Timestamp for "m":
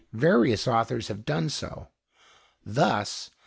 3.31-3.37